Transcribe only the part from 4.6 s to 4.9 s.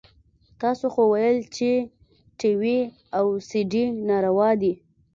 دي.